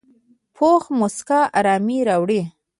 [0.55, 2.41] پوخ مسکا آرامي راوړي